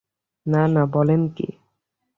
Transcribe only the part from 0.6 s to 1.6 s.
না, বলেন কী।